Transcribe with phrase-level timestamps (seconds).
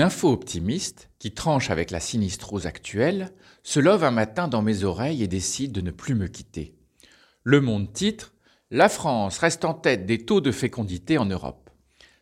[0.00, 4.84] Une info optimiste, qui tranche avec la sinistrose actuelle, se love un matin dans mes
[4.84, 6.74] oreilles et décide de ne plus me quitter.
[7.44, 8.32] Le Monde titre
[8.70, 11.68] La France reste en tête des taux de fécondité en Europe.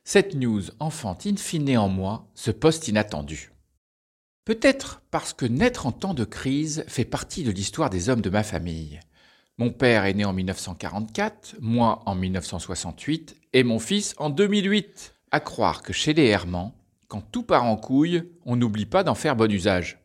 [0.02, 3.52] Cette news enfante in fine en moi ce poste inattendu.
[4.44, 8.30] Peut-être parce que naître en temps de crise fait partie de l'histoire des hommes de
[8.30, 8.98] ma famille.
[9.56, 15.14] Mon père est né en 1944, moi en 1968 et mon fils en 2008.
[15.30, 16.72] À croire que chez les Hermanns,
[17.08, 19.98] quand tout part en couille, on n'oublie pas d'en faire bon usage.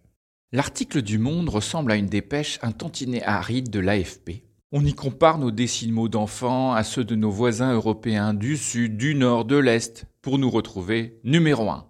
[0.54, 4.44] L'article du Monde ressemble à une dépêche un tantinet aride de l'AFP.
[4.72, 9.16] On y compare nos décimaux d'enfants à ceux de nos voisins européens du Sud, du
[9.16, 11.86] Nord, de l'Est, pour nous retrouver numéro 1.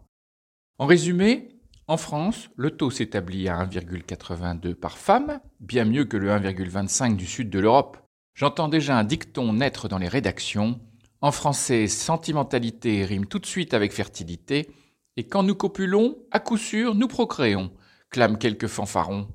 [0.80, 1.50] En résumé,
[1.88, 7.26] en France, le taux s'établit à 1,82 par femme, bien mieux que le 1,25 du
[7.26, 7.98] sud de l'Europe.
[8.34, 10.80] J'entends déjà un dicton naître dans les rédactions.
[11.22, 14.70] En français, sentimentalité rime tout de suite avec fertilité,
[15.18, 17.72] et quand nous copulons, à coup sûr, nous procréons,
[18.10, 19.28] clament quelques fanfarons.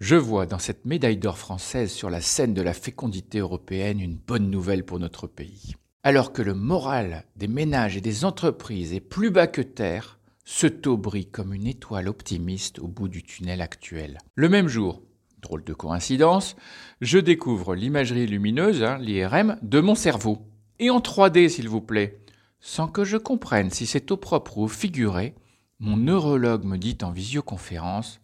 [0.00, 4.16] Je vois dans cette médaille d'or française sur la scène de la fécondité européenne une
[4.16, 5.74] bonne nouvelle pour notre pays.
[6.02, 10.66] Alors que le moral des ménages et des entreprises est plus bas que terre, ce
[10.66, 14.18] taux brille comme une étoile optimiste au bout du tunnel actuel.
[14.34, 15.02] Le même jour,
[15.42, 16.56] drôle de coïncidence,
[17.00, 20.46] je découvre l'imagerie lumineuse, hein, l'IRM, de mon cerveau.
[20.78, 22.20] Et en 3D, s'il vous plaît.
[22.68, 25.36] Sans que je comprenne si c'est au propre ou au figuré,
[25.78, 28.20] mon neurologue me dit en visioconférence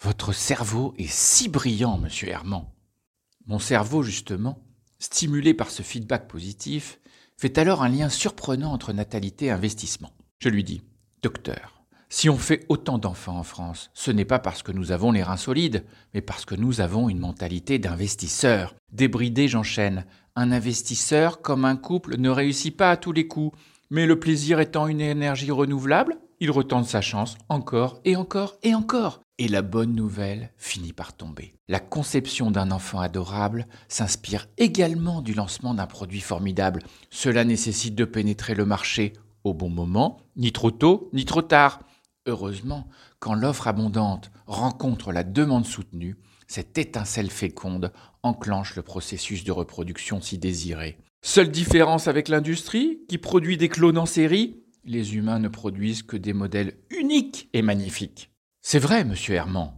[0.00, 2.64] Votre cerveau est si brillant, monsieur Herman.
[3.48, 4.62] Mon cerveau, justement,
[5.00, 7.00] stimulé par ce feedback positif,
[7.36, 10.12] fait alors un lien surprenant entre natalité et investissement.
[10.38, 10.82] Je lui dis
[11.24, 15.10] Docteur, si on fait autant d'enfants en France, ce n'est pas parce que nous avons
[15.10, 15.84] les reins solides,
[16.14, 18.76] mais parce que nous avons une mentalité d'investisseur.
[18.92, 20.06] Débridé, j'enchaîne.
[20.38, 23.56] Un investisseur, comme un couple, ne réussit pas à tous les coups.
[23.88, 28.74] Mais le plaisir étant une énergie renouvelable, il retente sa chance encore et encore et
[28.74, 29.22] encore.
[29.38, 31.54] Et la bonne nouvelle finit par tomber.
[31.68, 36.82] La conception d'un enfant adorable s'inspire également du lancement d'un produit formidable.
[37.08, 41.80] Cela nécessite de pénétrer le marché au bon moment, ni trop tôt, ni trop tard.
[42.26, 42.88] Heureusement,
[43.20, 47.92] quand l'offre abondante rencontre la demande soutenue, cette étincelle féconde
[48.22, 50.98] enclenche le processus de reproduction si désiré.
[51.22, 56.16] Seule différence avec l'industrie, qui produit des clones en série, les humains ne produisent que
[56.16, 58.30] des modèles uniques et magnifiques.
[58.62, 59.72] C'est vrai, monsieur Herman.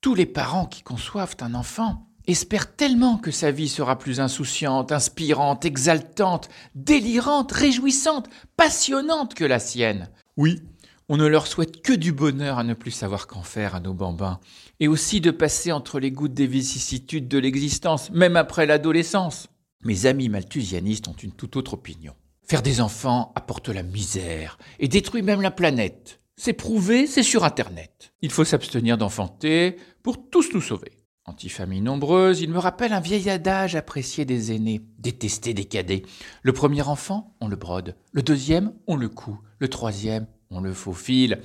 [0.00, 4.92] Tous les parents qui conçoivent un enfant espèrent tellement que sa vie sera plus insouciante,
[4.92, 10.08] inspirante, exaltante, délirante, réjouissante, passionnante que la sienne.
[10.36, 10.62] Oui,
[11.08, 13.94] on ne leur souhaite que du bonheur à ne plus savoir qu'en faire à nos
[13.94, 14.40] bambins,
[14.80, 19.48] et aussi de passer entre les gouttes des vicissitudes de l'existence, même après l'adolescence.
[19.82, 22.14] Mes amis malthusianistes ont une toute autre opinion.
[22.46, 26.20] Faire des enfants apporte la misère et détruit même la planète.
[26.36, 28.12] C'est prouvé, c'est sur Internet.
[28.20, 30.92] Il faut s'abstenir d'enfanter pour tous nous sauver.
[31.26, 36.02] Antifamille nombreuse, il me rappelle un vieil adage apprécié des aînés, détesté des cadets.
[36.42, 37.96] Le premier enfant, on le brode.
[38.12, 39.36] Le deuxième, on le coud.
[39.58, 41.40] Le troisième, on le faufile.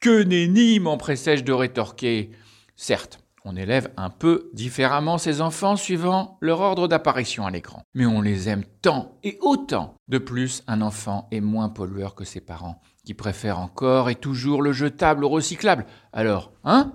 [0.00, 2.30] Que nenni, m'empressai-je de rétorquer.
[2.76, 7.82] Certes, on élève un peu différemment ses enfants suivant leur ordre d'apparition à l'écran.
[7.94, 9.94] Mais on les aime tant et autant.
[10.08, 14.62] De plus, un enfant est moins pollueur que ses parents, qui préfèrent encore et toujours
[14.62, 15.84] le jetable au recyclable.
[16.12, 16.94] Alors, hein?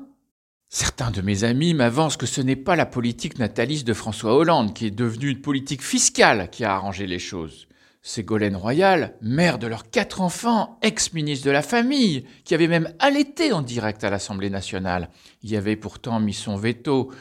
[0.72, 4.74] Certains de mes amis m'avancent que ce n'est pas la politique nataliste de François Hollande
[4.76, 7.68] qui est devenue une politique fiscale qui a arrangé les choses.
[8.02, 13.52] Ségolène Royal, mère de leurs quatre enfants, ex-ministre de la Famille, qui avait même allaité
[13.52, 15.10] en direct à l'Assemblée nationale,
[15.44, 17.12] y avait pourtant mis son veto,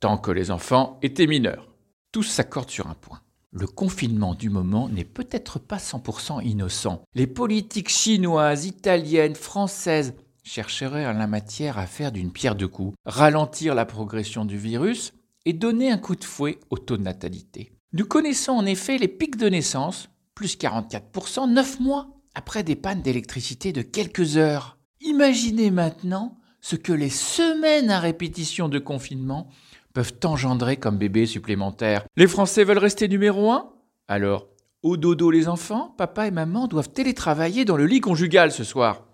[0.00, 1.68] tant que les enfants étaient mineurs.
[2.12, 3.20] Tous s'accordent sur un point.
[3.52, 7.02] Le confinement du moment n'est peut-être pas 100% innocent.
[7.14, 12.96] Les politiques chinoises, italiennes, françaises chercheraient en la matière à faire d'une pierre deux coups,
[13.04, 15.12] ralentir la progression du virus
[15.44, 17.72] et donner un coup de fouet au taux de natalité.
[17.92, 22.06] Nous connaissons en effet les pics de naissance, plus 44%, 9 mois
[22.36, 24.78] après des pannes d'électricité de quelques heures.
[25.00, 29.48] Imaginez maintenant ce que les semaines à répétition de confinement
[29.92, 32.04] peuvent engendrer comme bébés supplémentaires.
[32.16, 33.72] Les Français veulent rester numéro 1
[34.06, 34.46] Alors,
[34.84, 39.04] au dodo les enfants, papa et maman doivent télétravailler dans le lit conjugal ce soir.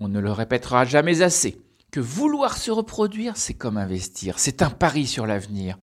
[0.00, 1.60] On ne le répétera jamais assez,
[1.92, 5.76] que vouloir se reproduire, c'est comme investir, c'est un pari sur l'avenir.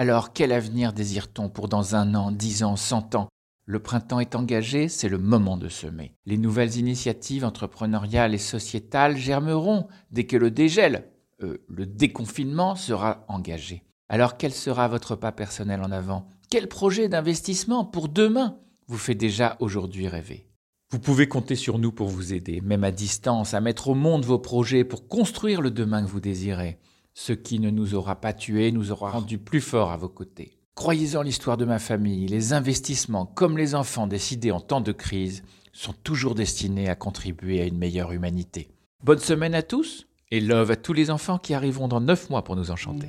[0.00, 3.26] Alors quel avenir désire-t-on pour dans un an, dix ans, cent ans?
[3.64, 6.14] Le printemps est engagé, c'est le moment de semer.
[6.24, 11.10] Les nouvelles initiatives entrepreneuriales et sociétales germeront dès que le dégel,
[11.42, 13.82] euh, le déconfinement sera engagé.
[14.08, 16.28] Alors quel sera votre pas personnel en avant?
[16.48, 18.56] Quel projet d'investissement pour demain
[18.86, 20.46] vous fait déjà aujourd'hui rêver?
[20.92, 24.24] Vous pouvez compter sur nous pour vous aider, même à distance, à mettre au monde
[24.24, 26.78] vos projets pour construire le demain que vous désirez.
[27.20, 30.56] Ce qui ne nous aura pas tués nous aura rendus plus forts à vos côtés.
[30.76, 34.92] Croyez en l'histoire de ma famille, les investissements, comme les enfants décidés en temps de
[34.92, 35.42] crise,
[35.72, 38.70] sont toujours destinés à contribuer à une meilleure humanité.
[39.02, 42.44] Bonne semaine à tous et love à tous les enfants qui arriveront dans 9 mois
[42.44, 43.08] pour nous enchanter.